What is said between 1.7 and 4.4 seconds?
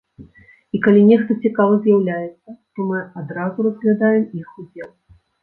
з'яўляецца, то мы адразу разглядаем